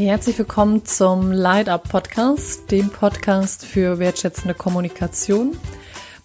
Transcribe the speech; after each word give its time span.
Herzlich 0.00 0.38
willkommen 0.38 0.86
zum 0.86 1.30
Light 1.30 1.68
Up 1.68 1.90
Podcast, 1.90 2.70
dem 2.70 2.88
Podcast 2.88 3.66
für 3.66 3.98
wertschätzende 3.98 4.54
Kommunikation. 4.54 5.58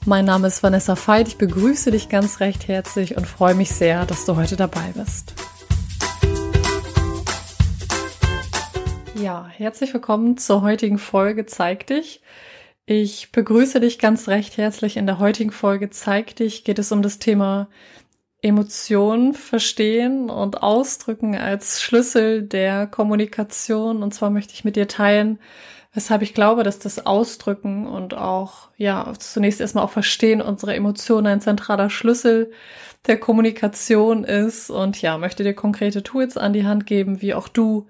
Mein 0.05 0.23
Name 0.23 0.47
ist 0.47 0.63
Vanessa 0.63 0.95
Veit. 0.95 1.27
Ich 1.27 1.38
begrüße 1.38 1.91
dich 1.91 2.07
ganz 2.07 2.39
recht 2.39 2.69
herzlich 2.69 3.18
und 3.18 3.27
freue 3.27 3.54
mich 3.54 3.71
sehr, 3.71 4.05
dass 4.05 4.23
du 4.25 4.38
heute 4.38 4.55
dabei 4.55 4.93
bist. 4.96 5.33
Ja, 9.21 9.46
herzlich 9.51 9.93
willkommen 9.93 10.37
zur 10.37 10.61
heutigen 10.61 10.97
Folge 10.97 11.46
Zeig 11.46 11.86
dich. 11.87 12.21
Ich 12.86 13.33
begrüße 13.33 13.82
dich 13.82 14.00
ganz 14.00 14.29
recht 14.29 14.55
herzlich. 14.55 14.96
In 14.96 15.05
der 15.05 15.19
heutigen 15.19 15.51
Folge 15.51 15.89
Zeig 15.89 16.37
dich 16.37 16.64
geht 16.64 16.79
es 16.79 16.93
um 16.93 17.01
das 17.01 17.19
Thema 17.19 17.68
Emotionen 18.45 19.33
verstehen 19.33 20.29
und 20.29 20.61
ausdrücken 20.61 21.35
als 21.35 21.81
Schlüssel 21.81 22.43
der 22.43 22.85
Kommunikation. 22.85 24.04
Und 24.04 24.13
zwar 24.13 24.29
möchte 24.29 24.54
ich 24.54 24.63
mit 24.63 24.75
dir 24.75 24.87
teilen, 24.87 25.39
weshalb 25.93 26.21
ich 26.21 26.35
glaube, 26.35 26.61
dass 26.61 26.77
das 26.77 27.07
Ausdrücken 27.07 27.87
und 27.87 28.13
auch, 28.13 28.69
ja, 28.77 29.11
zunächst 29.18 29.61
erstmal 29.61 29.83
auch 29.83 29.89
Verstehen 29.89 30.43
unserer 30.43 30.75
Emotionen 30.75 31.25
ein 31.25 31.41
zentraler 31.41 31.89
Schlüssel 31.89 32.52
der 33.08 33.17
Kommunikation 33.17 34.23
ist. 34.23 34.69
Und 34.69 35.02
ja, 35.02 35.17
möchte 35.17 35.43
dir 35.43 35.55
konkrete 35.55 36.03
Tools 36.03 36.38
an 36.38 36.53
die 36.53 36.67
Hand 36.67 36.85
geben, 36.85 37.23
wie 37.23 37.33
auch 37.33 37.47
du 37.47 37.88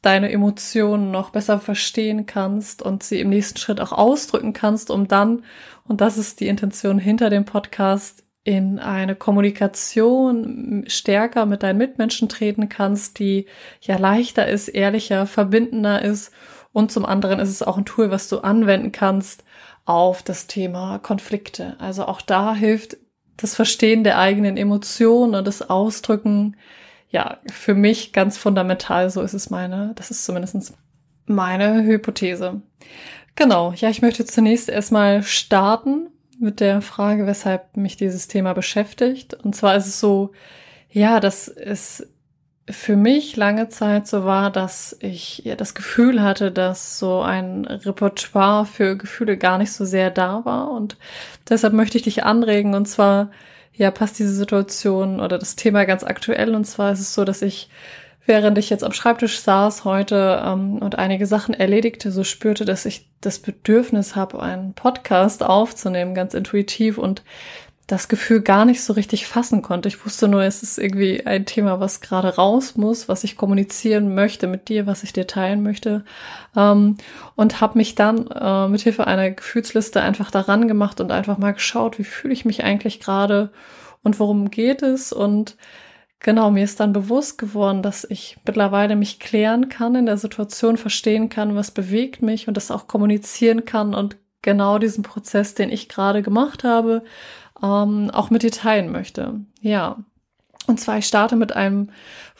deine 0.00 0.32
Emotionen 0.32 1.10
noch 1.10 1.30
besser 1.30 1.60
verstehen 1.60 2.24
kannst 2.24 2.80
und 2.80 3.02
sie 3.02 3.20
im 3.20 3.28
nächsten 3.28 3.58
Schritt 3.58 3.78
auch 3.78 3.92
ausdrücken 3.92 4.54
kannst, 4.54 4.90
um 4.90 5.06
dann, 5.06 5.44
und 5.86 6.00
das 6.00 6.16
ist 6.16 6.40
die 6.40 6.48
Intention 6.48 6.98
hinter 6.98 7.28
dem 7.28 7.44
Podcast, 7.44 8.24
in 8.44 8.78
eine 8.78 9.14
Kommunikation 9.14 10.84
stärker 10.88 11.46
mit 11.46 11.62
deinen 11.62 11.78
Mitmenschen 11.78 12.28
treten 12.28 12.68
kannst, 12.68 13.18
die 13.18 13.46
ja 13.80 13.96
leichter 13.96 14.48
ist, 14.48 14.68
ehrlicher, 14.68 15.26
verbindender 15.26 16.02
ist. 16.02 16.32
Und 16.72 16.90
zum 16.90 17.04
anderen 17.04 17.38
ist 17.38 17.50
es 17.50 17.62
auch 17.62 17.78
ein 17.78 17.84
Tool, 17.84 18.10
was 18.10 18.28
du 18.28 18.40
anwenden 18.40 18.90
kannst 18.90 19.44
auf 19.84 20.22
das 20.22 20.46
Thema 20.46 20.98
Konflikte. 20.98 21.76
Also 21.78 22.06
auch 22.06 22.20
da 22.20 22.54
hilft 22.54 22.96
das 23.36 23.54
Verstehen 23.54 24.04
der 24.04 24.18
eigenen 24.18 24.56
Emotionen 24.56 25.34
und 25.34 25.46
das 25.46 25.68
Ausdrücken, 25.68 26.56
ja, 27.10 27.38
für 27.46 27.74
mich 27.74 28.12
ganz 28.12 28.38
fundamental. 28.38 29.10
So 29.10 29.22
ist 29.22 29.34
es 29.34 29.50
meine, 29.50 29.92
das 29.96 30.10
ist 30.10 30.24
zumindest 30.24 30.74
meine 31.26 31.84
Hypothese. 31.84 32.62
Genau, 33.34 33.72
ja, 33.72 33.88
ich 33.88 34.02
möchte 34.02 34.24
zunächst 34.24 34.68
erstmal 34.68 35.22
starten 35.22 36.08
mit 36.42 36.60
der 36.60 36.82
Frage, 36.82 37.26
weshalb 37.26 37.76
mich 37.76 37.96
dieses 37.96 38.28
Thema 38.28 38.52
beschäftigt. 38.52 39.34
Und 39.34 39.54
zwar 39.56 39.76
ist 39.76 39.86
es 39.86 40.00
so, 40.00 40.32
ja, 40.90 41.20
dass 41.20 41.48
es 41.48 42.06
für 42.68 42.96
mich 42.96 43.36
lange 43.36 43.68
Zeit 43.68 44.06
so 44.06 44.24
war, 44.24 44.50
dass 44.50 44.96
ich 45.00 45.38
ja 45.38 45.56
das 45.56 45.74
Gefühl 45.74 46.22
hatte, 46.22 46.52
dass 46.52 46.98
so 46.98 47.20
ein 47.20 47.64
Repertoire 47.64 48.66
für 48.66 48.96
Gefühle 48.96 49.36
gar 49.36 49.58
nicht 49.58 49.72
so 49.72 49.84
sehr 49.84 50.10
da 50.10 50.44
war. 50.44 50.70
Und 50.70 50.96
deshalb 51.48 51.72
möchte 51.72 51.98
ich 51.98 52.04
dich 52.04 52.24
anregen. 52.24 52.74
Und 52.74 52.86
zwar, 52.86 53.30
ja, 53.72 53.90
passt 53.90 54.18
diese 54.18 54.34
Situation 54.34 55.20
oder 55.20 55.38
das 55.38 55.56
Thema 55.56 55.84
ganz 55.84 56.04
aktuell. 56.04 56.54
Und 56.54 56.64
zwar 56.64 56.92
ist 56.92 57.00
es 57.00 57.14
so, 57.14 57.24
dass 57.24 57.42
ich 57.42 57.68
während 58.26 58.58
ich 58.58 58.70
jetzt 58.70 58.84
am 58.84 58.92
Schreibtisch 58.92 59.40
saß 59.40 59.84
heute 59.84 60.42
ähm, 60.44 60.78
und 60.78 60.98
einige 60.98 61.26
Sachen 61.26 61.54
erledigte, 61.54 62.12
so 62.12 62.24
spürte, 62.24 62.64
dass 62.64 62.86
ich 62.86 63.08
das 63.20 63.38
Bedürfnis 63.38 64.16
habe, 64.16 64.40
einen 64.40 64.74
Podcast 64.74 65.42
aufzunehmen, 65.42 66.14
ganz 66.14 66.34
intuitiv 66.34 66.98
und 66.98 67.22
das 67.88 68.08
Gefühl 68.08 68.40
gar 68.40 68.64
nicht 68.64 68.82
so 68.82 68.92
richtig 68.92 69.26
fassen 69.26 69.60
konnte. 69.60 69.88
Ich 69.88 70.04
wusste 70.06 70.28
nur, 70.28 70.42
es 70.44 70.62
ist 70.62 70.78
irgendwie 70.78 71.26
ein 71.26 71.46
Thema, 71.46 71.80
was 71.80 72.00
gerade 72.00 72.36
raus 72.36 72.76
muss, 72.76 73.08
was 73.08 73.24
ich 73.24 73.36
kommunizieren 73.36 74.14
möchte 74.14 74.46
mit 74.46 74.68
dir, 74.68 74.86
was 74.86 75.02
ich 75.02 75.12
dir 75.12 75.26
teilen 75.26 75.62
möchte. 75.62 76.04
Ähm, 76.56 76.96
und 77.34 77.60
habe 77.60 77.76
mich 77.76 77.94
dann 77.94 78.28
äh, 78.28 78.68
mit 78.68 78.82
Hilfe 78.82 79.06
einer 79.06 79.30
Gefühlsliste 79.32 80.00
einfach 80.00 80.30
daran 80.30 80.68
gemacht 80.68 81.00
und 81.00 81.10
einfach 81.10 81.38
mal 81.38 81.52
geschaut, 81.52 81.98
wie 81.98 82.04
fühle 82.04 82.32
ich 82.32 82.44
mich 82.44 82.62
eigentlich 82.62 83.00
gerade 83.00 83.50
und 84.02 84.20
worum 84.20 84.50
geht 84.50 84.82
es 84.82 85.12
und 85.12 85.56
Genau, 86.24 86.52
mir 86.52 86.62
ist 86.62 86.78
dann 86.78 86.92
bewusst 86.92 87.36
geworden, 87.36 87.82
dass 87.82 88.04
ich 88.08 88.38
mittlerweile 88.46 88.94
mich 88.94 89.18
klären 89.18 89.68
kann, 89.68 89.96
in 89.96 90.06
der 90.06 90.16
Situation 90.16 90.76
verstehen 90.76 91.28
kann, 91.28 91.56
was 91.56 91.72
bewegt 91.72 92.22
mich 92.22 92.46
und 92.46 92.56
das 92.56 92.70
auch 92.70 92.86
kommunizieren 92.86 93.64
kann 93.64 93.92
und 93.92 94.16
genau 94.40 94.78
diesen 94.78 95.02
Prozess, 95.02 95.54
den 95.54 95.68
ich 95.68 95.88
gerade 95.88 96.22
gemacht 96.22 96.62
habe, 96.62 97.02
ähm, 97.60 98.10
auch 98.12 98.30
mit 98.30 98.44
dir 98.44 98.52
teilen 98.52 98.92
möchte. 98.92 99.40
Ja. 99.60 100.04
Und 100.66 100.78
zwar, 100.78 100.98
ich 100.98 101.06
starte 101.06 101.34
mit 101.34 101.54
einem 101.54 101.90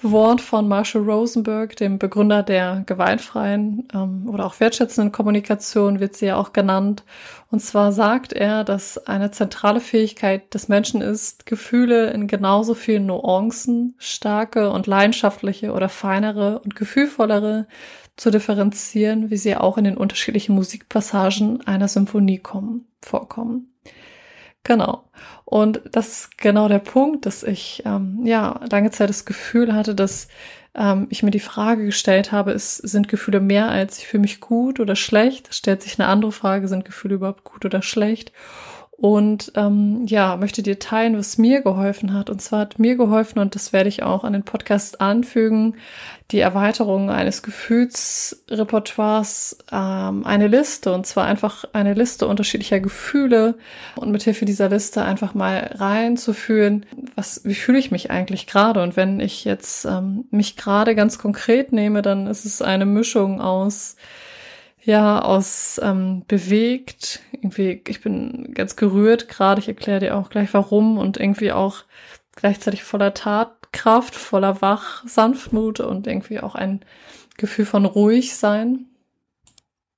Wort 0.00 0.41
von 0.41 0.69
Marshall 0.69 1.03
Rosenberg, 1.03 1.77
dem 1.77 1.99
Begründer 1.99 2.43
der 2.43 2.83
gewaltfreien 2.87 3.88
ähm, 3.93 4.28
oder 4.28 4.47
auch 4.47 4.59
wertschätzenden 4.60 5.12
Kommunikation, 5.12 6.00
wird 6.00 6.16
sie 6.16 6.27
ja 6.27 6.37
auch 6.37 6.53
genannt. 6.53 7.05
Und 7.50 7.60
zwar 7.60 7.93
sagt 7.93 8.33
er, 8.33 8.65
dass 8.65 9.06
eine 9.06 9.31
zentrale 9.31 9.81
Fähigkeit 9.81 10.55
des 10.55 10.69
Menschen 10.69 11.00
ist, 11.03 11.47
Gefühle 11.47 12.10
in 12.10 12.27
genauso 12.27 12.75
vielen 12.75 13.06
Nuancen, 13.06 13.94
starke 13.99 14.71
und 14.71 14.87
leidenschaftliche 14.87 15.72
oder 15.72 15.89
feinere 15.89 16.60
und 16.60 16.77
gefühlvollere 16.77 17.66
zu 18.16 18.31
differenzieren, 18.31 19.31
wie 19.31 19.37
sie 19.37 19.56
auch 19.56 19.78
in 19.78 19.84
den 19.84 19.97
unterschiedlichen 19.97 20.54
Musikpassagen 20.54 21.66
einer 21.66 21.89
Symphonie 21.89 22.39
kommen, 22.39 22.87
vorkommen. 23.00 23.72
Genau. 24.65 25.04
Und 25.53 25.83
das 25.91 26.09
ist 26.09 26.39
genau 26.39 26.67
der 26.67 26.79
Punkt, 26.79 27.27
dass 27.27 27.43
ich 27.43 27.83
ähm, 27.85 28.21
ja 28.25 28.59
lange 28.71 28.91
Zeit 28.91 29.11
das 29.11 29.27
Gefühl 29.27 29.75
hatte, 29.75 29.95
dass 29.95 30.29
ähm, 30.75 31.09
ich 31.11 31.23
mir 31.23 31.31
die 31.31 31.41
Frage 31.41 31.85
gestellt 31.85 32.33
habe, 32.33 32.53
ist, 32.53 32.79
sind 32.79 33.07
Gefühle 33.07 33.39
mehr 33.39 33.69
als 33.69 33.99
ich 33.99 34.07
fühle 34.07 34.23
mich 34.23 34.41
gut 34.41 34.81
oder 34.81 34.97
schlecht? 34.97 35.55
Stellt 35.55 35.83
sich 35.83 36.01
eine 36.01 36.09
andere 36.09 36.33
Frage, 36.33 36.69
sind 36.69 36.87
Gefühle 36.87 37.17
überhaupt 37.17 37.45
gut 37.45 37.67
oder 37.67 37.83
schlecht? 37.83 38.33
Und 38.97 39.53
ähm, 39.56 40.06
ja, 40.06 40.36
möchte 40.36 40.62
dir 40.62 40.78
teilen, 40.78 41.19
was 41.19 41.36
mir 41.36 41.62
geholfen 41.62 42.12
hat. 42.12 42.30
Und 42.30 42.41
zwar 42.41 42.60
hat 42.60 42.78
mir 42.78 42.94
geholfen, 42.97 43.41
und 43.41 43.56
das 43.56 43.72
werde 43.72 43.88
ich 43.88 44.04
auch 44.04 44.22
an 44.22 44.32
den 44.32 44.44
Podcast 44.44 45.00
anfügen, 45.00 45.75
die 46.30 46.38
Erweiterung 46.38 47.10
eines 47.10 47.42
Gefühlsrepertoires, 47.42 49.58
ähm, 49.72 50.25
eine 50.25 50.47
Liste. 50.47 50.92
Und 50.92 51.04
zwar 51.06 51.26
einfach 51.26 51.64
eine 51.72 51.94
Liste 51.94 52.28
unterschiedlicher 52.28 52.78
Gefühle 52.78 53.56
und 53.97 54.12
mithilfe 54.12 54.44
dieser 54.44 54.69
Liste 54.69 55.03
einfach 55.03 55.34
mal 55.34 55.72
reinzuführen, 55.74 56.86
was, 57.16 57.41
wie 57.44 57.54
fühle 57.54 57.78
ich 57.78 57.91
mich 57.91 58.12
eigentlich 58.12 58.47
gerade? 58.47 58.80
Und 58.82 58.97
wenn 58.97 59.19
ich 59.19 59.44
jetzt 59.44 59.84
ähm, 59.84 60.26
mich 60.30 60.56
gerade 60.56 60.94
ganz 60.94 61.19
konkret 61.19 61.72
nehme, 61.72 62.03
dann 62.03 62.28
ist 62.28 62.44
es 62.44 62.62
eine 62.62 62.86
Mischung 62.86 63.41
aus 63.41 63.97
ja, 64.84 65.20
aus 65.22 65.81
ähm, 65.82 66.25
bewegt. 66.26 67.20
Irgendwie, 67.32 67.82
ich 67.87 68.00
bin 68.00 68.53
ganz 68.54 68.76
gerührt 68.76 69.28
gerade. 69.28 69.60
Ich 69.60 69.69
erkläre 69.69 70.00
dir 70.00 70.16
auch 70.16 70.28
gleich 70.28 70.53
warum 70.54 70.98
und 70.98 71.19
irgendwie 71.19 71.53
auch 71.53 71.84
gleichzeitig 72.34 72.82
voller 72.82 73.15
Tatkraft, 73.15 74.15
voller 74.15 74.60
Wach, 74.60 75.04
Sanftmut 75.06 75.81
und 75.81 76.06
irgendwie 76.06 76.41
auch 76.41 76.54
ein 76.54 76.81
Gefühl 77.37 77.66
von 77.66 77.84
ruhig 77.84 78.34
sein. 78.37 78.87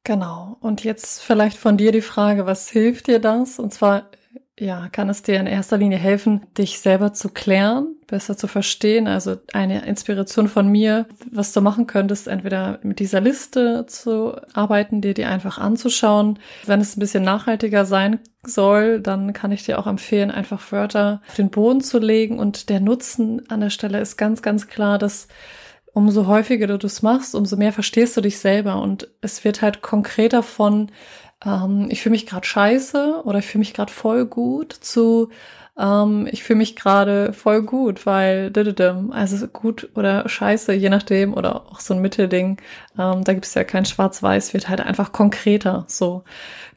Genau. 0.05 0.59
Und 0.61 0.85
jetzt 0.85 1.23
vielleicht 1.23 1.57
von 1.57 1.79
dir 1.79 1.91
die 1.91 2.03
Frage, 2.03 2.45
was 2.45 2.69
hilft 2.69 3.07
dir 3.07 3.21
das? 3.21 3.59
Und 3.59 3.73
zwar 3.73 4.11
ja, 4.59 4.89
kann 4.89 5.09
es 5.09 5.23
dir 5.23 5.41
in 5.41 5.47
erster 5.47 5.77
Linie 5.77 5.99
helfen, 5.99 6.43
dich 6.57 6.79
selber 6.79 7.13
zu 7.13 7.29
klären, 7.29 7.97
besser 8.07 8.37
zu 8.37 8.47
verstehen. 8.47 9.09
Also 9.09 9.37
eine 9.53 9.85
Inspiration 9.85 10.47
von 10.47 10.69
mir, 10.69 11.07
was 11.33 11.53
du 11.53 11.61
machen 11.61 11.89
könntest, 11.89 12.29
entweder 12.29 12.79
mit 12.83 13.01
dieser 13.01 13.21
Liste 13.21 13.87
zu 13.87 14.37
arbeiten, 14.53 15.01
dir 15.01 15.13
die 15.13 15.25
einfach 15.25 15.59
anzuschauen. 15.59 16.39
Wenn 16.67 16.81
es 16.81 16.97
ein 16.97 17.01
bisschen 17.01 17.25
nachhaltiger 17.25 17.85
sein 17.85 18.21
soll, 18.45 19.01
dann 19.01 19.33
kann 19.33 19.51
ich 19.51 19.65
dir 19.65 19.79
auch 19.79 19.89
empfehlen, 19.89 20.31
einfach 20.31 20.71
Wörter 20.71 21.21
auf 21.27 21.35
den 21.35 21.51
Boden 21.51 21.81
zu 21.81 21.99
legen. 21.99 22.39
Und 22.39 22.69
der 22.69 22.79
Nutzen 22.79 23.43
an 23.51 23.61
der 23.61 23.71
Stelle 23.71 23.99
ist 23.99 24.17
ganz, 24.17 24.41
ganz 24.41 24.69
klar, 24.69 24.99
dass 24.99 25.27
umso 25.95 26.27
häufiger 26.27 26.67
du 26.69 26.79
das 26.79 27.03
machst, 27.03 27.35
umso 27.35 27.57
mehr 27.57 27.73
verstehst 27.73 28.17
du 28.17 28.21
dich 28.21 28.39
selber. 28.39 28.81
Und 28.81 29.09
es 29.21 29.45
wird 29.45 29.63
halt 29.63 29.83
konkreter 29.83 30.45
von 30.45 30.91
ähm, 31.45 31.87
ich 31.91 32.03
fühle 32.03 32.13
mich 32.13 32.27
gerade 32.27 32.47
scheiße 32.47 33.23
oder 33.25 33.39
ich 33.41 33.47
fühle 33.47 33.61
mich 33.61 33.75
gerade 33.75 33.93
voll 33.93 34.27
gut 34.27 34.73
zu 34.73 35.31
ähm, 35.77 36.29
ich 36.31 36.45
fühle 36.45 36.59
mich 36.59 36.77
gerade 36.77 37.33
voll 37.33 37.63
gut, 37.63 38.07
weil 38.07 38.53
also 39.11 39.49
gut 39.49 39.89
oder 39.95 40.29
scheiße, 40.29 40.73
je 40.73 40.89
nachdem, 40.89 41.35
oder 41.35 41.67
auch 41.67 41.81
so 41.81 41.95
ein 41.95 42.01
Mittelding, 42.01 42.59
ähm, 42.99 43.25
da 43.25 43.33
gibt 43.33 43.47
es 43.47 43.55
ja 43.55 43.65
kein 43.65 43.85
Schwarz-Weiß, 43.85 44.55
wird 44.55 44.69
halt 44.69 44.81
einfach 44.81 45.13
konkreter 45.13 45.85
so. 45.89 46.23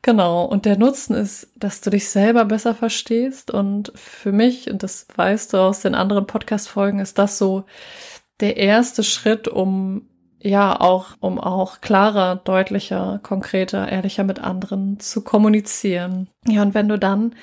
Genau. 0.02 0.46
Und 0.46 0.66
der 0.66 0.78
Nutzen 0.78 1.16
ist, 1.16 1.50
dass 1.56 1.82
du 1.82 1.90
dich 1.90 2.10
selber 2.10 2.46
besser 2.46 2.74
verstehst. 2.76 3.52
Und 3.52 3.92
für 3.96 4.32
mich, 4.32 4.70
und 4.70 4.84
das 4.84 5.08
weißt 5.16 5.54
du 5.54 5.58
aus 5.58 5.82
den 5.82 5.96
anderen 5.96 6.28
Podcast-Folgen, 6.28 7.00
ist 7.00 7.18
das 7.18 7.38
so 7.38 7.66
der 8.40 8.58
erste 8.58 9.04
Schritt, 9.04 9.48
um 9.48 10.08
ja, 10.48 10.80
auch, 10.80 11.10
um 11.20 11.40
auch 11.40 11.82
klarer, 11.82 12.38
deutlicher, 12.38 13.20
konkreter, 13.24 13.90
ehrlicher 13.90 14.24
mit 14.24 14.40
anderen 14.40 15.00
zu 15.00 15.22
kommunizieren. 15.22 16.30
Ja, 16.48 16.62
und 16.62 16.74
wenn 16.74 16.88
du 16.88 16.98
dann 16.98 17.36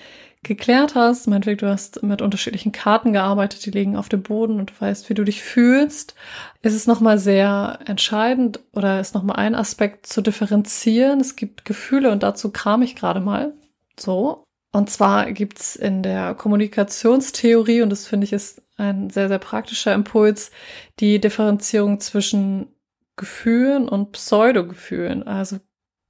geklärt 0.42 0.94
hast, 0.94 1.26
meinetwegen 1.26 1.58
du 1.58 1.68
hast 1.68 2.02
mit 2.02 2.22
unterschiedlichen 2.22 2.72
Karten 2.72 3.12
gearbeitet, 3.12 3.64
die 3.64 3.70
liegen 3.70 3.96
auf 3.96 4.08
dem 4.08 4.22
Boden 4.22 4.60
und 4.60 4.70
du 4.70 4.74
weißt, 4.78 5.08
wie 5.08 5.14
du 5.14 5.24
dich 5.24 5.42
fühlst, 5.42 6.14
ist 6.62 6.74
es 6.74 6.86
nochmal 6.86 7.18
sehr 7.18 7.78
entscheidend 7.86 8.60
oder 8.72 9.00
ist 9.00 9.14
nochmal 9.14 9.36
ein 9.36 9.54
Aspekt 9.54 10.06
zu 10.06 10.20
differenzieren. 10.20 11.20
Es 11.20 11.36
gibt 11.36 11.64
Gefühle 11.64 12.12
und 12.12 12.22
dazu 12.22 12.50
kram 12.50 12.82
ich 12.82 12.94
gerade 12.94 13.20
mal 13.20 13.52
so. 13.98 14.44
Und 14.72 14.90
zwar 14.90 15.30
gibt's 15.32 15.76
in 15.76 16.02
der 16.02 16.34
Kommunikationstheorie, 16.34 17.82
und 17.82 17.90
das 17.90 18.06
finde 18.06 18.24
ich 18.24 18.32
ist 18.32 18.60
ein 18.76 19.08
sehr, 19.08 19.28
sehr 19.28 19.38
praktischer 19.38 19.94
Impuls, 19.94 20.50
die 20.98 21.20
Differenzierung 21.20 22.00
zwischen 22.00 22.73
Gefühlen 23.16 23.88
und 23.88 24.12
Pseudogefühlen. 24.12 25.22
Also 25.22 25.58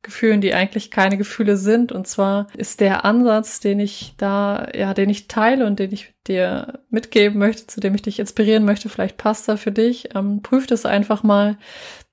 Gefühlen, 0.05 0.41
die 0.41 0.55
eigentlich 0.55 0.91
keine 0.91 1.17
Gefühle 1.17 1.57
sind. 1.57 1.91
Und 1.91 2.07
zwar 2.07 2.47
ist 2.57 2.81
der 2.81 3.05
Ansatz, 3.05 3.59
den 3.59 3.81
ich 3.81 4.15
da, 4.19 4.69
ja, 4.75 4.95
den 4.95 5.11
ich 5.11 5.27
teile 5.27 5.67
und 5.67 5.79
den 5.81 5.93
ich 5.93 6.15
dir 6.29 6.81
mitgeben 6.91 7.39
möchte, 7.39 7.67
zu 7.67 7.81
dem 7.81 7.95
ich 7.95 8.03
dich 8.03 8.21
inspirieren 8.21 8.65
möchte, 8.65 8.89
vielleicht 8.89 9.17
passt 9.17 9.49
er 9.49 9.57
für 9.57 9.73
dich. 9.73 10.15
Ähm, 10.15 10.43
prüf 10.43 10.67
das 10.67 10.87
einfach 10.87 11.23
mal, 11.23 11.57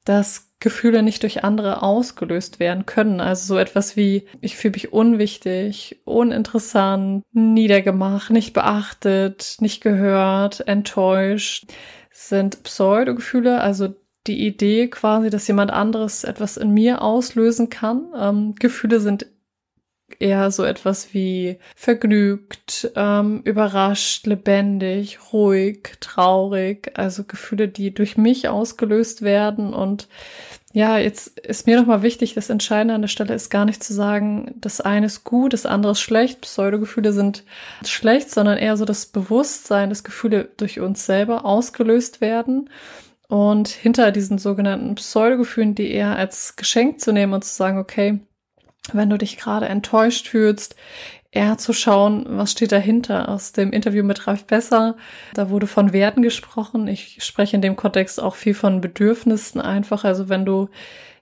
dass 0.06 0.52
Gefühle 0.60 1.04
nicht 1.04 1.24
durch 1.24 1.44
andere 1.44 1.84
ausgelöst 1.84 2.60
werden 2.60 2.86
können. 2.86 3.20
Also 3.20 3.56
so 3.56 3.60
etwas 3.60 3.98
wie, 3.98 4.28
ich 4.42 4.56
fühle 4.56 4.74
mich 4.74 4.94
unwichtig, 4.94 6.02
uninteressant, 6.06 7.24
niedergemacht, 7.34 8.30
nicht 8.32 8.54
beachtet, 8.54 9.58
nicht 9.60 9.82
gehört, 9.82 10.66
enttäuscht, 10.68 11.66
sind 12.12 12.64
Pseudogefühle, 12.64 13.60
also 13.62 13.96
die 14.28 14.46
Idee 14.46 14.88
quasi, 14.88 15.30
dass 15.30 15.48
jemand 15.48 15.72
anderes 15.72 16.24
etwas 16.24 16.58
in 16.58 16.72
mir 16.72 17.02
auslösen 17.02 17.70
kann. 17.70 18.08
Ähm, 18.16 18.56
Gefühle 18.56 19.00
sind 19.00 19.26
eher 20.20 20.52
so 20.52 20.64
etwas 20.64 21.14
wie 21.14 21.58
vergnügt, 21.76 22.92
ähm, 22.96 23.42
überrascht, 23.44 24.28
lebendig, 24.28 25.20
ruhig, 25.34 25.98
traurig, 26.00 26.92
also 26.96 27.24
Gefühle, 27.24 27.68
die 27.68 27.94
durch 27.94 28.18
mich 28.18 28.48
ausgelöst 28.48 29.22
werden. 29.22 29.74
Und 29.74 30.08
ja, 30.74 30.98
jetzt 30.98 31.40
ist 31.40 31.68
mir 31.68 31.80
nochmal 31.80 32.02
wichtig, 32.02 32.34
das 32.34 32.50
Entscheidende 32.50 32.94
an 32.94 33.02
der 33.02 33.10
Stelle 33.10 33.34
ist 33.34 33.50
gar 33.50 33.66
nicht 33.66 33.84
zu 33.84 33.94
sagen, 33.94 34.54
das 34.56 34.80
eine 34.80 35.08
ist 35.08 35.24
gut, 35.24 35.54
das 35.54 35.66
andere 35.66 35.94
ist 35.94 36.02
schlecht, 36.02 36.42
Pseudogefühle 36.42 37.14
sind 37.14 37.44
schlecht, 37.84 38.30
sondern 38.30 38.58
eher 38.58 38.78
so 38.78 38.86
das 38.86 39.06
Bewusstsein, 39.08 39.90
dass 39.90 40.04
Gefühle 40.04 40.50
durch 40.58 40.80
uns 40.80 41.06
selber 41.06 41.46
ausgelöst 41.46 42.22
werden 42.22 42.70
und 43.32 43.70
hinter 43.70 44.12
diesen 44.12 44.40
sogenannten 44.40 44.96
Pseudogefühlen, 44.96 45.74
die 45.74 45.90
eher 45.90 46.18
als 46.18 46.58
Geschenk 46.58 47.00
zu 47.00 47.14
nehmen 47.14 47.32
und 47.32 47.46
zu 47.46 47.56
sagen, 47.56 47.78
okay, 47.78 48.20
wenn 48.92 49.10
du 49.10 49.18
dich 49.18 49.38
gerade 49.38 49.70
enttäuscht 49.70 50.28
fühlst, 50.28 50.76
eher 51.32 51.58
zu 51.58 51.72
schauen, 51.72 52.26
was 52.28 52.52
steht 52.52 52.74
dahinter. 52.74 53.30
Aus 53.30 53.54
dem 53.54 53.72
Interview 53.72 54.04
mit 54.04 54.28
Ralf 54.28 54.44
Besser, 54.44 54.98
da 55.34 55.50
wurde 55.50 55.66
von 55.66 55.94
Werten 55.94 56.24
gesprochen. 56.24 56.90
Ich 56.90 57.24
spreche 57.24 57.56
in 57.56 57.62
dem 57.62 57.78
Kontext 57.78 58.22
auch 58.22 58.36
viel 58.36 58.54
von 58.54 58.82
Bedürfnissen 58.82 59.62
einfach. 59.62 60.04
Also 60.04 60.28
wenn 60.28 60.44
du 60.46 60.68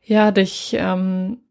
ja 0.02 0.32
dich 0.32 0.76
ähm, 0.80 1.42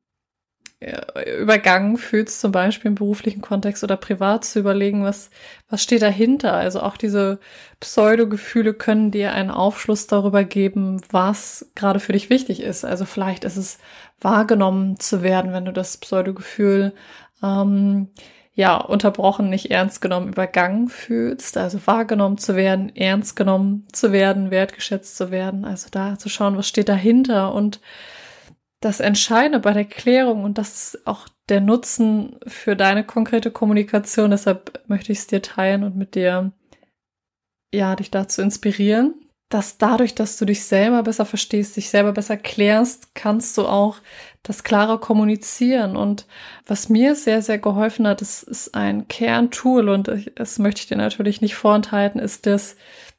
übergangen 1.40 1.96
fühlst, 1.96 2.40
zum 2.40 2.52
Beispiel 2.52 2.90
im 2.90 2.94
beruflichen 2.94 3.42
Kontext 3.42 3.82
oder 3.82 3.96
privat 3.96 4.44
zu 4.44 4.60
überlegen, 4.60 5.02
was, 5.02 5.30
was 5.68 5.82
steht 5.82 6.02
dahinter. 6.02 6.54
Also 6.54 6.80
auch 6.80 6.96
diese 6.96 7.40
Pseudo-Gefühle 7.80 8.74
können 8.74 9.10
dir 9.10 9.32
einen 9.32 9.50
Aufschluss 9.50 10.06
darüber 10.06 10.44
geben, 10.44 11.00
was 11.10 11.68
gerade 11.74 11.98
für 11.98 12.12
dich 12.12 12.30
wichtig 12.30 12.62
ist. 12.62 12.84
Also 12.84 13.06
vielleicht 13.06 13.42
ist 13.42 13.56
es 13.56 13.78
wahrgenommen 14.20 15.00
zu 15.00 15.22
werden, 15.22 15.52
wenn 15.52 15.64
du 15.64 15.72
das 15.72 15.96
Pseudo-Gefühl 15.96 16.92
ähm, 17.42 18.08
ja, 18.54 18.76
unterbrochen, 18.76 19.50
nicht 19.50 19.72
ernst 19.72 20.00
genommen, 20.00 20.28
übergangen 20.28 20.88
fühlst, 20.88 21.56
also 21.56 21.78
wahrgenommen 21.86 22.38
zu 22.38 22.54
werden, 22.54 22.94
ernst 22.94 23.34
genommen 23.34 23.86
zu 23.92 24.12
werden, 24.12 24.52
wertgeschätzt 24.52 25.16
zu 25.16 25.32
werden, 25.32 25.64
also 25.64 25.88
da 25.90 26.18
zu 26.18 26.28
schauen, 26.28 26.56
was 26.56 26.68
steht 26.68 26.88
dahinter 26.88 27.52
und 27.52 27.80
das 28.80 29.00
Entscheidende 29.00 29.58
bei 29.58 29.72
der 29.72 29.84
Klärung 29.84 30.44
und 30.44 30.58
das 30.58 30.94
ist 30.94 31.06
auch 31.06 31.28
der 31.48 31.60
Nutzen 31.60 32.38
für 32.46 32.76
deine 32.76 33.04
konkrete 33.04 33.50
Kommunikation. 33.50 34.30
Deshalb 34.30 34.82
möchte 34.88 35.12
ich 35.12 35.18
es 35.18 35.26
dir 35.26 35.42
teilen 35.42 35.82
und 35.82 35.96
mit 35.96 36.14
dir, 36.14 36.52
ja, 37.74 37.96
dich 37.96 38.10
dazu 38.10 38.40
inspirieren, 38.40 39.14
dass 39.48 39.78
dadurch, 39.78 40.14
dass 40.14 40.36
du 40.36 40.44
dich 40.44 40.64
selber 40.64 41.02
besser 41.02 41.26
verstehst, 41.26 41.76
dich 41.76 41.90
selber 41.90 42.12
besser 42.12 42.36
klärst, 42.36 43.14
kannst 43.14 43.56
du 43.58 43.66
auch 43.66 43.98
das 44.42 44.62
klarer 44.62 44.98
kommunizieren. 45.00 45.96
Und 45.96 46.26
was 46.66 46.88
mir 46.88 47.14
sehr, 47.14 47.42
sehr 47.42 47.58
geholfen 47.58 48.06
hat, 48.06 48.20
das 48.20 48.42
ist 48.42 48.74
ein 48.74 49.08
Kerntool 49.08 49.88
und 49.88 50.10
das 50.36 50.58
möchte 50.58 50.82
ich 50.82 50.86
dir 50.86 50.98
natürlich 50.98 51.40
nicht 51.40 51.56
vorenthalten, 51.56 52.20
ist 52.20 52.46
das, 52.46 52.76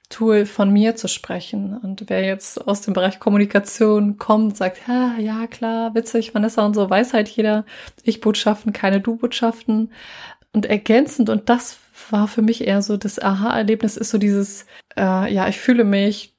Tool 0.10 0.46
von 0.46 0.72
mir 0.72 0.96
zu 0.96 1.08
sprechen. 1.08 1.78
Und 1.78 2.06
wer 2.08 2.24
jetzt 2.24 2.68
aus 2.68 2.82
dem 2.82 2.94
Bereich 2.94 3.20
Kommunikation 3.20 4.18
kommt, 4.18 4.58
sagt, 4.58 4.80
ja, 4.88 5.16
ja, 5.20 5.48
klar, 5.48 5.94
witzig, 5.94 6.34
Vanessa 6.34 6.66
und 6.66 6.74
so, 6.74 6.90
weiß 6.90 7.14
halt 7.14 7.30
jeder, 7.30 7.64
Ich-Botschaften, 8.04 8.74
keine 8.74 9.02
Du-Botschaften. 9.02 9.94
Und 10.52 10.66
ergänzend, 10.66 11.30
und 11.30 11.48
das 11.48 11.78
war 12.10 12.28
für 12.28 12.42
mich 12.42 12.68
eher 12.68 12.82
so, 12.82 12.98
das 12.98 13.20
Aha-Erlebnis 13.20 13.98
ist 13.98 14.10
so 14.10 14.18
dieses, 14.18 14.66
äh, 14.98 15.32
ja, 15.32 15.48
ich 15.48 15.60
fühle 15.60 15.84
mich, 15.84 16.36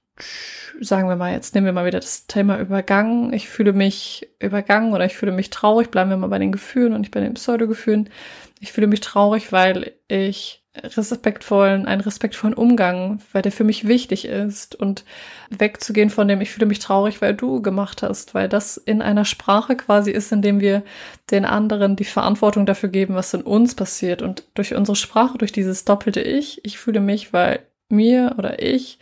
sagen 0.81 1.09
wir 1.09 1.17
mal, 1.17 1.33
jetzt 1.33 1.55
nehmen 1.55 1.67
wir 1.67 1.73
mal 1.73 1.87
wieder 1.87 2.01
das 2.01 2.27
Thema 2.27 2.59
übergangen. 2.59 3.33
Ich 3.33 3.49
fühle 3.49 3.73
mich 3.73 4.29
übergangen 4.41 4.95
oder 4.95 5.05
ich 5.05 5.17
fühle 5.17 5.33
mich 5.33 5.51
traurig, 5.51 5.91
bleiben 5.91 6.11
wir 6.11 6.17
mal 6.17 6.27
bei 6.27 6.39
den 6.39 6.53
Gefühlen 6.53 6.93
und 6.93 7.03
nicht 7.03 7.13
bei 7.13 7.21
den 7.21 7.35
Pseudo-Gefühlen. 7.35 8.11
Ich 8.59 8.73
fühle 8.73 8.89
mich 8.89 9.01
traurig, 9.01 9.53
weil 9.53 9.93
ich 10.09 10.60
respektvollen, 10.75 11.87
einen 11.87 12.01
respektvollen 12.01 12.55
Umgang, 12.55 13.21
weil 13.33 13.43
der 13.43 13.51
für 13.51 13.65
mich 13.65 13.89
wichtig 13.89 14.25
ist 14.25 14.77
und 14.77 15.05
wegzugehen 15.51 16.11
von 16.11 16.29
dem, 16.29 16.41
ich 16.41 16.51
fühle 16.51 16.67
mich 16.67 16.79
traurig, 16.79 17.21
weil 17.21 17.35
du 17.35 17.61
gemacht 17.61 18.03
hast, 18.03 18.35
weil 18.35 18.49
das 18.49 18.77
in 18.77 19.03
einer 19.03 19.25
Sprache 19.25 19.75
quasi 19.75 20.13
ist, 20.13 20.31
in 20.31 20.43
dem 20.43 20.61
wir 20.61 20.83
den 21.33 21.45
anderen 21.45 21.97
die 21.97 22.05
Verantwortung 22.05 22.67
dafür 22.67 22.89
geben, 22.89 23.17
was 23.17 23.35
in 23.35 23.43
uns 23.43 23.75
passiert. 23.75 24.23
Und 24.23 24.45
durch 24.55 24.75
unsere 24.75 24.95
Sprache, 24.95 25.39
durch 25.39 25.51
dieses 25.51 25.85
doppelte 25.85 26.21
Ich, 26.21 26.65
ich 26.65 26.79
fühle 26.79 27.01
mich, 27.01 27.33
weil 27.33 27.61
mir 27.89 28.37
oder 28.39 28.63
ich 28.63 29.01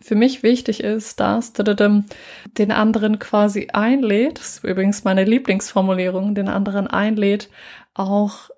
für 0.00 0.16
mich 0.16 0.42
wichtig 0.42 0.82
ist, 0.82 1.20
dass 1.20 1.52
den 1.52 2.72
anderen 2.72 3.18
quasi 3.18 3.68
einlädt, 3.72 4.38
das 4.38 4.56
ist 4.56 4.64
übrigens 4.64 5.04
meine 5.04 5.24
Lieblingsformulierung, 5.24 6.34
den 6.34 6.48
anderen 6.48 6.88
einlädt, 6.88 7.50
auch 7.94 8.50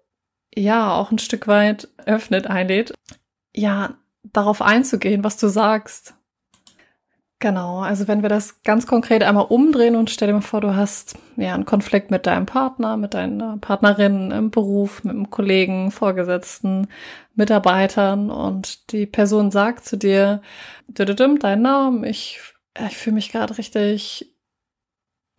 ja 0.55 0.95
auch 0.95 1.11
ein 1.11 1.19
Stück 1.19 1.47
weit 1.47 1.89
öffnet, 2.07 2.47
einlädt, 2.47 2.95
ja, 3.55 3.95
darauf 4.23 4.63
einzugehen, 4.63 5.25
was 5.25 5.37
du 5.37 5.49
sagst. 5.49 6.15
Genau, 7.43 7.79
also 7.81 8.07
wenn 8.07 8.21
wir 8.21 8.29
das 8.29 8.63
ganz 8.65 8.87
konkret 8.87 9.23
einmal 9.23 9.47
umdrehen 9.47 9.97
und 9.97 10.11
stell 10.11 10.29
dir 10.29 10.35
mal 10.35 10.43
vor, 10.43 10.61
du 10.61 10.77
hast 10.77 11.17
ja 11.37 11.55
einen 11.55 11.65
Konflikt 11.65 12.11
mit 12.11 12.27
deinem 12.27 12.45
Partner, 12.45 12.99
mit 12.99 13.15
deiner 13.15 13.57
Partnerin 13.57 14.31
im 14.31 14.51
Beruf, 14.51 15.05
mit 15.05 15.15
einem 15.15 15.31
Kollegen, 15.31 15.91
Vorgesetzten, 15.91 16.89
Mitarbeitern 17.35 18.31
und 18.31 18.93
die 18.93 19.07
Person 19.07 19.51
sagt 19.51 19.87
zu 19.87 19.97
dir, 19.97 20.43
dein 20.87 21.63
Name, 21.63 22.07
ich, 22.11 22.41
ich 22.87 22.99
fühle 22.99 23.15
mich 23.15 23.33
gerade 23.33 23.57
richtig 23.57 24.30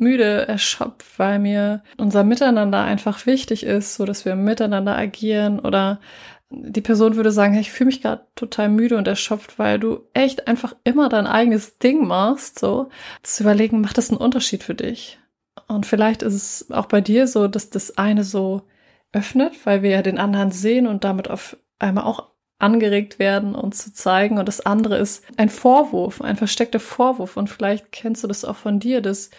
müde, 0.01 0.47
erschöpft, 0.47 1.17
weil 1.17 1.39
mir 1.39 1.83
unser 1.97 2.23
Miteinander 2.23 2.81
einfach 2.81 3.25
wichtig 3.25 3.63
ist, 3.63 3.95
so 3.95 4.05
dass 4.05 4.25
wir 4.25 4.35
miteinander 4.35 4.97
agieren 4.97 5.59
oder 5.59 5.99
die 6.49 6.81
Person 6.81 7.15
würde 7.15 7.31
sagen, 7.31 7.53
hey, 7.53 7.61
ich 7.61 7.71
fühle 7.71 7.87
mich 7.87 8.01
gerade 8.01 8.25
total 8.35 8.67
müde 8.67 8.97
und 8.97 9.07
erschöpft, 9.07 9.57
weil 9.57 9.79
du 9.79 10.01
echt 10.13 10.47
einfach 10.47 10.75
immer 10.83 11.07
dein 11.07 11.27
eigenes 11.27 11.77
Ding 11.77 12.05
machst, 12.05 12.59
so 12.59 12.89
zu 13.23 13.43
überlegen, 13.43 13.79
macht 13.79 13.97
das 13.97 14.09
einen 14.09 14.19
Unterschied 14.19 14.63
für 14.63 14.75
dich? 14.75 15.17
Und 15.67 15.85
vielleicht 15.85 16.23
ist 16.23 16.33
es 16.33 16.71
auch 16.71 16.87
bei 16.87 16.99
dir 16.99 17.27
so, 17.27 17.47
dass 17.47 17.69
das 17.69 17.97
eine 17.97 18.25
so 18.25 18.63
öffnet, 19.13 19.65
weil 19.65 19.81
wir 19.81 19.91
ja 19.91 20.01
den 20.01 20.17
anderen 20.17 20.51
sehen 20.51 20.87
und 20.87 21.03
damit 21.03 21.29
auf 21.29 21.55
einmal 21.79 22.03
auch 22.03 22.27
angeregt 22.59 23.19
werden, 23.19 23.55
uns 23.55 23.83
zu 23.83 23.93
zeigen. 23.93 24.37
Und 24.37 24.47
das 24.47 24.65
andere 24.65 24.97
ist 24.97 25.23
ein 25.37 25.49
Vorwurf, 25.49 26.21
ein 26.21 26.35
versteckter 26.35 26.79
Vorwurf. 26.79 27.37
Und 27.37 27.49
vielleicht 27.49 27.91
kennst 27.91 28.23
du 28.23 28.27
das 28.27 28.45
auch 28.45 28.55
von 28.55 28.79
dir, 28.79 29.01
dass 29.01 29.31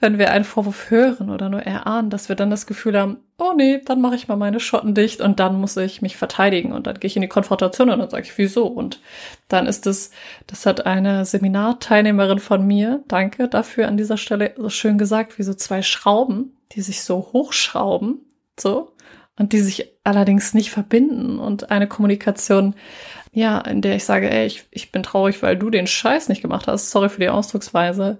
wenn 0.00 0.18
wir 0.18 0.30
einen 0.30 0.44
Vorwurf 0.44 0.90
hören 0.90 1.30
oder 1.30 1.50
nur 1.50 1.62
erahnen, 1.62 2.08
dass 2.08 2.30
wir 2.30 2.36
dann 2.36 2.50
das 2.50 2.66
Gefühl 2.66 2.98
haben, 2.98 3.18
oh 3.38 3.52
nee, 3.54 3.80
dann 3.84 4.00
mache 4.00 4.14
ich 4.14 4.28
mal 4.28 4.36
meine 4.36 4.58
Schotten 4.58 4.94
dicht 4.94 5.20
und 5.20 5.38
dann 5.38 5.60
muss 5.60 5.76
ich 5.76 6.00
mich 6.00 6.16
verteidigen 6.16 6.72
und 6.72 6.86
dann 6.86 6.98
gehe 6.98 7.08
ich 7.08 7.16
in 7.16 7.22
die 7.22 7.28
Konfrontation 7.28 7.90
und 7.90 7.98
dann 7.98 8.10
sage 8.10 8.24
ich, 8.24 8.36
wieso? 8.38 8.66
Und 8.66 9.00
dann 9.48 9.66
ist 9.66 9.86
es, 9.86 10.10
das 10.46 10.64
hat 10.64 10.86
eine 10.86 11.26
Seminarteilnehmerin 11.26 12.38
von 12.38 12.66
mir, 12.66 13.04
danke 13.08 13.48
dafür 13.48 13.88
an 13.88 13.98
dieser 13.98 14.16
Stelle, 14.16 14.54
so 14.56 14.70
schön 14.70 14.96
gesagt, 14.96 15.38
wie 15.38 15.42
so 15.42 15.52
zwei 15.52 15.82
Schrauben, 15.82 16.56
die 16.72 16.80
sich 16.80 17.02
so 17.02 17.30
hochschrauben, 17.32 18.20
so, 18.58 18.92
und 19.38 19.52
die 19.52 19.60
sich 19.60 19.92
allerdings 20.04 20.54
nicht 20.54 20.70
verbinden 20.70 21.38
und 21.38 21.70
eine 21.70 21.86
Kommunikation 21.86 22.74
ja, 23.32 23.58
in 23.60 23.80
der 23.80 23.96
ich 23.96 24.04
sage, 24.04 24.28
ey, 24.30 24.46
ich, 24.46 24.64
ich 24.70 24.90
bin 24.90 25.02
traurig, 25.02 25.42
weil 25.42 25.56
du 25.56 25.70
den 25.70 25.86
Scheiß 25.86 26.28
nicht 26.28 26.42
gemacht 26.42 26.66
hast, 26.66 26.90
sorry 26.90 27.08
für 27.08 27.20
die 27.20 27.28
Ausdrucksweise, 27.28 28.18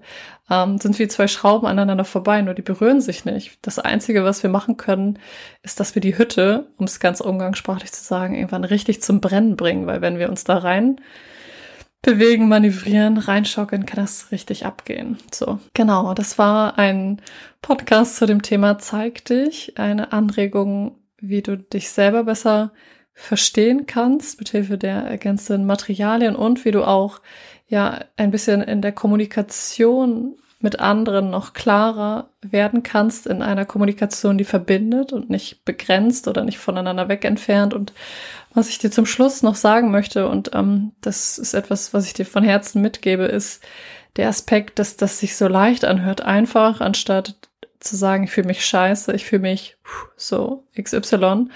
ähm, 0.49 0.77
sind 0.77 0.99
wie 0.99 1.07
zwei 1.07 1.27
Schrauben 1.27 1.67
aneinander 1.67 2.05
vorbei, 2.05 2.41
nur 2.41 2.53
die 2.53 2.61
berühren 2.61 3.01
sich 3.01 3.25
nicht. 3.25 3.57
Das 3.61 3.77
Einzige, 3.77 4.23
was 4.23 4.41
wir 4.41 4.49
machen 4.49 4.77
können, 4.77 5.19
ist, 5.63 5.79
dass 5.79 5.95
wir 5.95 6.01
die 6.01 6.17
Hütte, 6.17 6.67
um 6.77 6.85
es 6.85 6.99
ganz 6.99 7.19
umgangssprachlich 7.19 7.91
zu 7.91 8.03
sagen, 8.03 8.35
irgendwann 8.35 8.63
richtig 8.63 9.01
zum 9.01 9.19
Brennen 9.19 9.57
bringen, 9.57 9.85
weil 9.85 10.01
wenn 10.01 10.17
wir 10.17 10.29
uns 10.29 10.45
da 10.45 10.57
rein 10.57 11.01
bewegen, 12.01 12.47
manövrieren, 12.47 13.17
reinschaukeln, 13.17 13.85
kann 13.85 14.03
das 14.03 14.31
richtig 14.31 14.65
abgehen. 14.65 15.17
So, 15.31 15.59
genau, 15.73 16.13
das 16.13 16.37
war 16.37 16.79
ein 16.79 17.21
Podcast 17.61 18.15
zu 18.15 18.25
dem 18.25 18.41
Thema 18.41 18.79
Zeig 18.79 19.25
dich, 19.25 19.77
eine 19.77 20.11
Anregung, 20.11 20.97
wie 21.19 21.41
du 21.41 21.57
dich 21.57 21.89
selber 21.89 22.23
besser 22.23 22.71
verstehen 23.13 23.85
kannst, 23.85 24.39
mithilfe 24.39 24.77
der 24.77 25.03
ergänzenden 25.03 25.65
Materialien 25.65 26.35
und 26.35 26.65
wie 26.65 26.71
du 26.71 26.83
auch 26.83 27.21
ja 27.67 27.99
ein 28.17 28.31
bisschen 28.31 28.61
in 28.61 28.81
der 28.81 28.91
Kommunikation 28.91 30.35
mit 30.61 30.79
anderen 30.79 31.29
noch 31.29 31.53
klarer 31.53 32.29
werden 32.41 32.83
kannst 32.83 33.25
in 33.25 33.41
einer 33.41 33.65
Kommunikation, 33.65 34.37
die 34.37 34.43
verbindet 34.43 35.11
und 35.11 35.29
nicht 35.29 35.65
begrenzt 35.65 36.27
oder 36.27 36.43
nicht 36.43 36.59
voneinander 36.59 37.09
weg 37.09 37.25
entfernt. 37.25 37.73
Und 37.73 37.93
was 38.53 38.69
ich 38.69 38.77
dir 38.77 38.91
zum 38.91 39.05
Schluss 39.05 39.41
noch 39.41 39.55
sagen 39.55 39.91
möchte, 39.91 40.27
und 40.27 40.51
ähm, 40.53 40.91
das 41.01 41.37
ist 41.37 41.53
etwas, 41.53 41.93
was 41.93 42.05
ich 42.05 42.13
dir 42.13 42.25
von 42.25 42.43
Herzen 42.43 42.81
mitgebe, 42.81 43.23
ist 43.23 43.63
der 44.17 44.29
Aspekt, 44.29 44.77
dass 44.77 44.97
das 44.97 45.19
sich 45.19 45.35
so 45.35 45.47
leicht 45.47 45.85
anhört, 45.85 46.21
einfach, 46.21 46.81
anstatt 46.81 47.35
zu 47.79 47.95
sagen, 47.95 48.25
ich 48.25 48.31
fühle 48.31 48.47
mich 48.47 48.63
scheiße, 48.63 49.13
ich 49.13 49.25
fühle 49.25 49.41
mich 49.41 49.77
so 50.15 50.67
XY, 50.79 51.47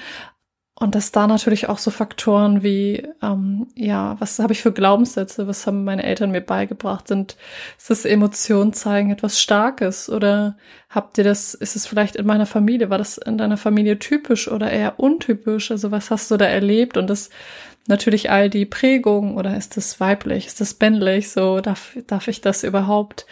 und 0.78 0.94
dass 0.94 1.14
da 1.14 1.26
natürlich 1.26 1.70
auch 1.70 1.78
so 1.78 1.90
Faktoren 1.90 2.62
wie, 2.62 3.08
ähm, 3.24 3.68
ja, 3.76 4.18
was 4.20 4.40
habe 4.40 4.52
ich 4.52 4.62
für 4.62 4.74
Glaubenssätze, 4.74 5.48
was 5.48 5.66
haben 5.66 5.86
meine 5.86 6.04
Eltern 6.04 6.32
mir 6.32 6.42
beigebracht, 6.42 7.08
sind, 7.08 7.38
ist 7.78 7.90
das 7.90 8.04
Emotionen 8.04 8.74
zeigen 8.74 9.10
etwas 9.10 9.40
Starkes 9.40 10.10
oder 10.10 10.58
habt 10.90 11.18
ihr 11.18 11.24
das, 11.24 11.54
ist 11.54 11.78
es 11.78 11.88
vielleicht 11.88 12.18
in 12.18 12.26
meiner 12.26 12.46
Familie, 12.46 12.90
war 12.90 12.98
das 12.98 13.18
in 13.18 13.38
deiner 13.38 13.56
Familie 13.56 14.00
typisch 14.00 14.50
oder 14.50 14.70
eher 14.70 15.00
untypisch? 15.00 15.72
Also 15.72 15.92
was 15.92 16.12
hast 16.12 16.30
du 16.30 16.36
da 16.36 16.46
erlebt? 16.46 16.98
Und 16.98 17.10
das 17.10 17.30
natürlich 17.88 18.30
all 18.30 18.50
die 18.50 18.66
Prägungen 18.66 19.38
oder 19.38 19.56
ist 19.56 19.78
das 19.78 20.02
weiblich, 20.02 20.48
ist 20.48 20.60
das 20.60 20.78
männlich, 20.78 21.32
so 21.32 21.62
darf, 21.62 21.98
darf 22.08 22.28
ich 22.28 22.42
das 22.42 22.66
überhaupt 22.66 23.26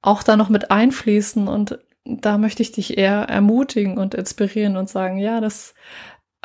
auch 0.00 0.22
da 0.22 0.36
noch 0.36 0.48
mit 0.48 0.70
einfließen 0.70 1.46
und 1.46 1.78
da 2.06 2.38
möchte 2.38 2.62
ich 2.62 2.72
dich 2.72 2.96
eher 2.96 3.22
ermutigen 3.22 3.98
und 3.98 4.14
inspirieren 4.14 4.76
und 4.76 4.88
sagen, 4.88 5.18
ja, 5.18 5.40
das 5.40 5.74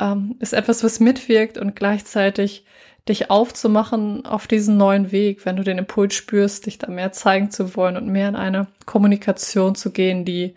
ähm, 0.02 0.36
ist 0.40 0.52
etwas, 0.52 0.82
was 0.82 1.00
mitwirkt 1.00 1.58
und 1.58 1.76
gleichzeitig 1.76 2.64
dich 3.08 3.30
aufzumachen 3.30 4.26
auf 4.26 4.46
diesen 4.46 4.76
neuen 4.76 5.10
Weg, 5.12 5.44
wenn 5.44 5.56
du 5.56 5.64
den 5.64 5.78
Impuls 5.78 6.14
spürst, 6.14 6.66
dich 6.66 6.78
da 6.78 6.88
mehr 6.88 7.12
zeigen 7.12 7.50
zu 7.50 7.76
wollen 7.76 7.96
und 7.96 8.06
mehr 8.08 8.28
in 8.28 8.36
eine 8.36 8.66
Kommunikation 8.86 9.74
zu 9.74 9.90
gehen, 9.90 10.24
die 10.24 10.54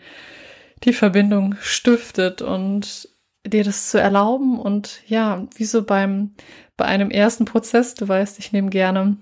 die 0.84 0.92
Verbindung 0.92 1.56
stiftet 1.60 2.42
und 2.42 3.08
dir 3.44 3.64
das 3.64 3.90
zu 3.90 4.00
erlauben. 4.00 4.60
Und 4.60 5.00
ja, 5.06 5.46
wie 5.56 5.64
so 5.64 5.82
beim, 5.82 6.32
bei 6.76 6.84
einem 6.84 7.10
ersten 7.10 7.46
Prozess, 7.46 7.94
du 7.94 8.06
weißt, 8.06 8.38
ich 8.38 8.52
nehme 8.52 8.70
gerne 8.70 9.16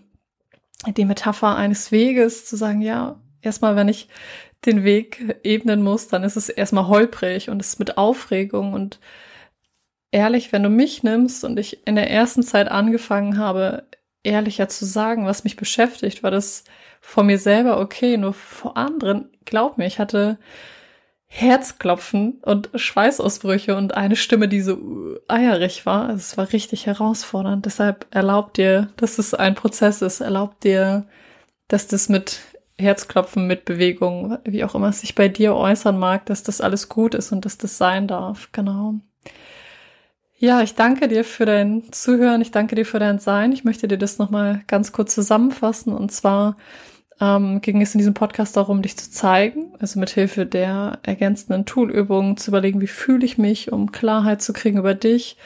die 0.97 1.04
Metapher 1.04 1.57
eines 1.57 1.93
Weges, 1.93 2.45
zu 2.45 2.57
sagen, 2.57 2.83
ja, 2.83 3.19
erstmal, 3.40 3.76
wenn 3.76 3.88
ich 3.88 4.09
den 4.66 4.85
Weg 4.85 5.38
ebnen 5.45 5.83
muss, 5.83 6.09
dann 6.09 6.25
ist 6.25 6.37
es 6.37 6.49
erstmal 6.49 6.88
holprig 6.88 7.49
und 7.49 7.61
es 7.61 7.69
ist 7.69 7.78
mit 7.78 7.97
Aufregung 7.97 8.73
und 8.75 8.99
ehrlich, 10.14 10.52
wenn 10.52 10.62
du 10.62 10.71
mich 10.71 11.02
nimmst 11.02 11.44
und 11.44 11.59
ich 11.59 11.87
in 11.87 11.97
der 11.97 12.09
ersten 12.09 12.44
Zeit 12.44 12.71
angefangen 12.71 13.37
habe, 13.37 13.83
ehrlicher 14.23 14.68
zu 14.68 14.85
sagen, 14.85 15.26
was 15.26 15.44
mich 15.44 15.56
beschäftigt, 15.56 16.23
war 16.23 16.30
das 16.30 16.64
vor 17.00 17.25
mir 17.25 17.38
selber 17.38 17.80
okay, 17.80 18.16
nur 18.16 18.33
vor 18.33 18.76
anderen, 18.76 19.28
glaub 19.44 19.76
mir, 19.76 19.87
ich 19.87 19.99
hatte 19.99 20.38
Herzklopfen 21.26 22.40
und 22.42 22.71
Schweißausbrüche 22.76 23.75
und 23.75 23.97
eine 23.97 24.14
Stimme, 24.14 24.47
die 24.47 24.61
so 24.61 24.78
eierig 25.26 25.85
war. 25.85 26.02
Also 26.06 26.18
es 26.18 26.37
war 26.37 26.52
richtig 26.52 26.87
herausfordernd. 26.87 27.66
Deshalb 27.66 28.06
erlaubt 28.12 28.56
dir, 28.56 28.90
dass 28.97 29.18
es 29.18 29.35
ein 29.35 29.56
Prozess 29.56 30.00
ist. 30.00 30.21
Erlaubt 30.21 30.62
dir, 30.62 31.06
dass 31.66 31.88
das 31.88 32.09
mit 32.09 32.38
Herzklopfen, 32.78 33.49
mit 33.49 33.64
Bewegung, 33.64 34.38
wie 34.44 34.62
auch 34.62 34.76
immer 34.76 34.90
es 34.90 35.00
sich 35.00 35.16
bei 35.16 35.26
dir 35.26 35.56
äußern 35.56 35.99
mag, 35.99 36.25
dass 36.26 36.44
das 36.44 36.61
alles 36.61 36.88
gut 36.88 37.16
ist 37.16 37.33
und 37.33 37.44
dass 37.44 37.59
das 37.59 37.78
sein 37.78 38.06
darf. 38.06 38.50
Genau. 38.52 39.00
Ja, 40.44 40.60
ich 40.60 40.74
danke 40.74 41.08
dir 41.08 41.24
für 41.24 41.46
dein 41.46 41.90
Zuhören, 41.90 42.42
ich 42.42 42.50
danke 42.50 42.74
dir 42.74 42.84
für 42.84 42.98
dein 42.98 43.18
Sein. 43.18 43.50
Ich 43.52 43.64
möchte 43.64 43.88
dir 43.88 43.96
das 43.96 44.18
nochmal 44.18 44.60
ganz 44.66 44.92
kurz 44.92 45.14
zusammenfassen. 45.14 45.94
Und 45.94 46.12
zwar 46.12 46.58
ähm, 47.18 47.62
ging 47.62 47.80
es 47.80 47.94
in 47.94 47.98
diesem 47.98 48.12
Podcast 48.12 48.54
darum, 48.58 48.82
dich 48.82 48.94
zu 48.98 49.10
zeigen, 49.10 49.72
also 49.78 49.98
mit 49.98 50.10
Hilfe 50.10 50.44
der 50.44 50.98
ergänzenden 51.02 51.64
Toolübungen 51.64 52.36
zu 52.36 52.50
überlegen, 52.50 52.82
wie 52.82 52.88
fühle 52.88 53.24
ich 53.24 53.38
mich, 53.38 53.72
um 53.72 53.90
Klarheit 53.90 54.42
zu 54.42 54.52
kriegen 54.52 54.76
über 54.76 54.92
dich. 54.92 55.38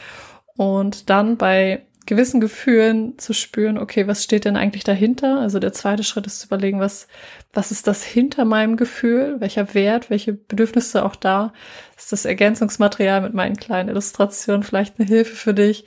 Und 0.56 1.08
dann 1.10 1.36
bei 1.36 1.86
gewissen 2.08 2.40
Gefühlen 2.40 3.18
zu 3.18 3.34
spüren, 3.34 3.76
okay, 3.76 4.06
was 4.06 4.24
steht 4.24 4.46
denn 4.46 4.56
eigentlich 4.56 4.82
dahinter? 4.82 5.40
Also 5.40 5.58
der 5.58 5.74
zweite 5.74 6.02
Schritt 6.02 6.26
ist 6.26 6.40
zu 6.40 6.46
überlegen, 6.46 6.80
was, 6.80 7.06
was 7.52 7.70
ist 7.70 7.86
das 7.86 8.02
hinter 8.02 8.46
meinem 8.46 8.78
Gefühl? 8.78 9.36
Welcher 9.40 9.74
Wert, 9.74 10.08
welche 10.08 10.32
Bedürfnisse 10.32 11.04
auch 11.04 11.14
da? 11.14 11.52
Ist 11.98 12.10
das 12.10 12.24
Ergänzungsmaterial 12.24 13.20
mit 13.20 13.34
meinen 13.34 13.56
kleinen 13.56 13.90
Illustrationen 13.90 14.62
vielleicht 14.62 14.98
eine 14.98 15.06
Hilfe 15.06 15.36
für 15.36 15.52
dich, 15.52 15.84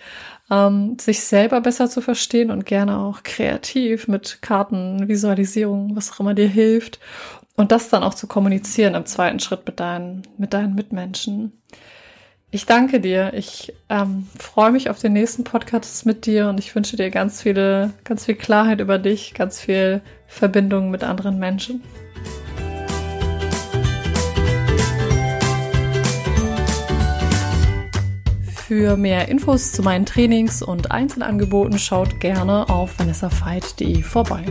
ähm, 0.51 0.95
sich 1.01 1.21
selber 1.21 1.59
besser 1.59 1.89
zu 1.89 2.01
verstehen 2.01 2.51
und 2.51 2.67
gerne 2.67 2.99
auch 2.99 3.23
kreativ 3.23 4.07
mit 4.07 4.43
Karten, 4.43 5.07
Visualisierung, 5.07 5.95
was 5.95 6.11
auch 6.11 6.19
immer 6.19 6.35
dir 6.35 6.47
hilft 6.47 6.99
und 7.55 7.71
das 7.71 7.89
dann 7.89 8.03
auch 8.03 8.13
zu 8.13 8.27
kommunizieren 8.27 8.93
im 8.93 9.07
zweiten 9.07 9.39
Schritt 9.39 9.65
mit 9.65 9.79
deinen, 9.79 10.21
mit 10.37 10.53
deinen 10.53 10.75
Mitmenschen. 10.75 11.63
Ich 12.53 12.65
danke 12.65 12.99
dir. 12.99 13.33
Ich 13.33 13.73
ähm, 13.87 14.27
freue 14.37 14.71
mich 14.71 14.89
auf 14.89 14.99
den 14.99 15.13
nächsten 15.13 15.45
Podcast 15.45 16.05
mit 16.05 16.25
dir 16.25 16.49
und 16.49 16.59
ich 16.59 16.75
wünsche 16.75 16.97
dir 16.97 17.09
ganz 17.09 17.41
viele, 17.41 17.93
ganz 18.03 18.25
viel 18.25 18.35
Klarheit 18.35 18.81
über 18.81 18.97
dich, 18.97 19.33
ganz 19.33 19.61
viel 19.61 20.01
Verbindung 20.27 20.91
mit 20.91 21.01
anderen 21.05 21.39
Menschen. 21.39 21.81
Für 28.67 28.97
mehr 28.97 29.29
Infos 29.29 29.71
zu 29.71 29.81
meinen 29.81 30.05
Trainings 30.05 30.61
und 30.61 30.91
Einzelangeboten 30.91 31.79
schaut 31.79 32.19
gerne 32.19 32.69
auf 32.69 32.99
vanessafeit.de 32.99 34.01
vorbei. 34.01 34.43